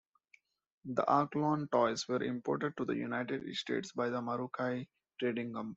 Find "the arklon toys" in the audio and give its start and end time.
0.85-2.07